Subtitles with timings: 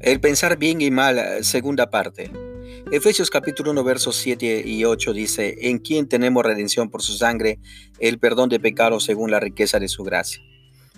[0.00, 2.30] El pensar bien y mal, segunda parte.
[2.90, 7.58] Efesios capítulo 1 versos 7 y 8 dice, en quien tenemos redención por su sangre,
[7.98, 10.40] el perdón de pecados según la riqueza de su gracia.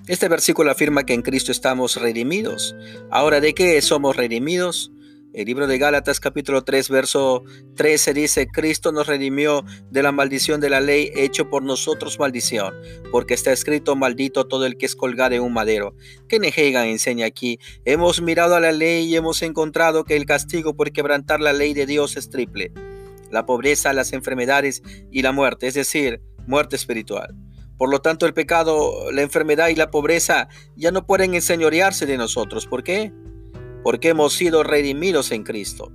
[0.07, 2.77] Este versículo afirma que en Cristo estamos redimidos.
[3.11, 4.93] Ahora, ¿de qué somos redimidos?
[5.35, 7.43] El libro de Gálatas capítulo 3 verso
[7.77, 12.75] 13 dice, Cristo nos redimió de la maldición de la ley hecho por nosotros maldición,
[13.11, 15.95] porque está escrito maldito todo el que es colgado en un madero.
[16.29, 20.77] Kenny Hagan enseña aquí, hemos mirado a la ley y hemos encontrado que el castigo
[20.77, 22.71] por quebrantar la ley de Dios es triple,
[23.31, 27.35] la pobreza, las enfermedades y la muerte, es decir, muerte espiritual.
[27.79, 32.19] Por lo tanto, el pecado, la enfermedad y la pobreza ya no pueden enseñorearse de
[32.19, 32.67] nosotros.
[32.67, 33.13] ¿Por qué?
[33.83, 35.93] Porque hemos sido redimidos en Cristo.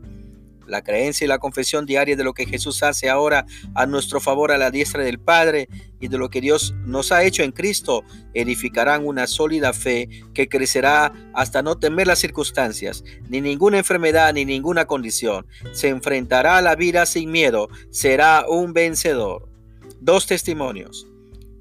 [0.67, 4.51] La creencia y la confesión diaria de lo que Jesús hace ahora a nuestro favor
[4.51, 5.69] a la diestra del Padre
[6.01, 10.49] y de lo que Dios nos ha hecho en Cristo edificarán una sólida fe que
[10.49, 15.47] crecerá hasta no temer las circunstancias, ni ninguna enfermedad, ni ninguna condición.
[15.71, 19.47] Se enfrentará a la vida sin miedo, será un vencedor.
[20.01, 21.07] Dos testimonios.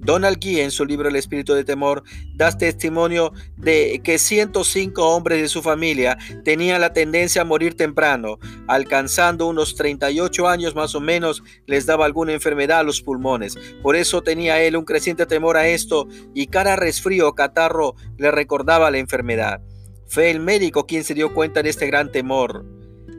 [0.01, 2.03] Donald Guy en su libro El espíritu de temor
[2.35, 8.39] da testimonio de que 105 hombres de su familia tenían la tendencia a morir temprano,
[8.69, 13.59] alcanzando unos 38 años más o menos les daba alguna enfermedad a los pulmones.
[13.83, 18.91] Por eso tenía él un creciente temor a esto y cada resfrío catarro le recordaba
[18.91, 19.61] la enfermedad.
[20.07, 22.65] Fue el médico quien se dio cuenta de este gran temor,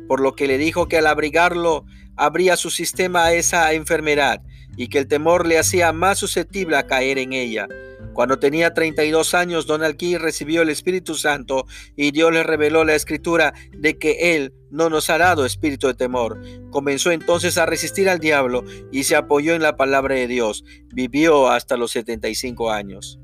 [0.07, 4.41] por lo que le dijo que al abrigarlo abría su sistema a esa enfermedad
[4.77, 7.67] y que el temor le hacía más susceptible a caer en ella.
[8.13, 12.95] Cuando tenía 32 años, Donald Key recibió el Espíritu Santo y Dios le reveló la
[12.95, 16.41] escritura de que Él no nos ha dado espíritu de temor.
[16.71, 20.63] Comenzó entonces a resistir al diablo y se apoyó en la palabra de Dios.
[20.93, 23.19] Vivió hasta los 75 años.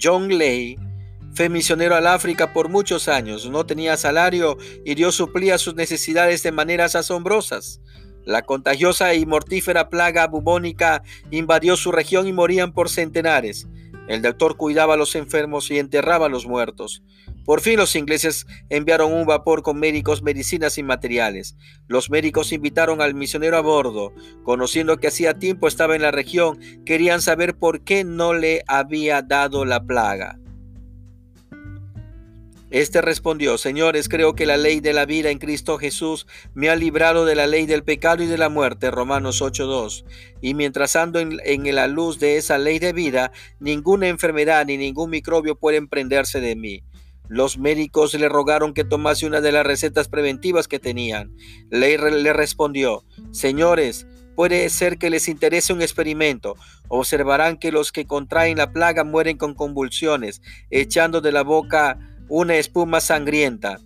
[0.00, 0.76] John Lay
[1.32, 3.48] fue misionero al África por muchos años.
[3.48, 7.80] No tenía salario y Dios suplía sus necesidades de maneras asombrosas.
[8.30, 11.02] La contagiosa y mortífera plaga bubónica
[11.32, 13.66] invadió su región y morían por centenares.
[14.06, 17.02] El doctor cuidaba a los enfermos y enterraba a los muertos.
[17.44, 21.56] Por fin los ingleses enviaron un vapor con médicos, medicinas y materiales.
[21.88, 24.12] Los médicos invitaron al misionero a bordo.
[24.44, 29.22] Conociendo que hacía tiempo estaba en la región, querían saber por qué no le había
[29.22, 30.38] dado la plaga.
[32.70, 36.76] Este respondió, Señores, creo que la ley de la vida en Cristo Jesús me ha
[36.76, 40.04] librado de la ley del pecado y de la muerte, Romanos 8.2.
[40.40, 44.76] Y mientras ando en, en, la luz de esa ley de vida, ninguna enfermedad ni
[44.76, 46.84] ningún microbio puede prenderse de mí.
[47.28, 51.34] Los médicos le rogaron que tomase una de las recetas preventivas que tenían.
[51.70, 54.06] Ley le respondió, Señores,
[54.40, 56.56] Puede ser que les interese un experimento.
[56.88, 61.98] Observarán que los que contraen la plaga mueren con convulsiones, echando de la boca
[62.30, 63.80] una espuma sangrienta.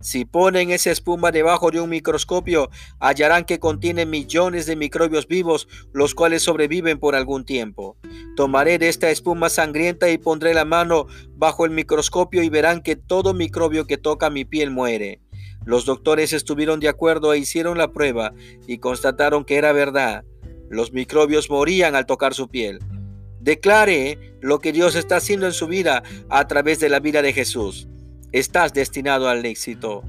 [0.00, 2.70] Si ponen esa espuma debajo de un microscopio,
[3.00, 7.96] hallarán que contiene millones de microbios vivos, los cuales sobreviven por algún tiempo.
[8.36, 12.94] Tomaré de esta espuma sangrienta y pondré la mano bajo el microscopio y verán que
[12.94, 15.20] todo microbio que toca mi piel muere.
[15.64, 18.32] Los doctores estuvieron de acuerdo e hicieron la prueba
[18.68, 20.24] y constataron que era verdad.
[20.68, 22.78] Los microbios morían al tocar su piel.
[23.40, 27.32] Declare lo que Dios está haciendo en su vida a través de la vida de
[27.32, 27.88] Jesús.
[28.32, 30.02] Estás destinado al éxito.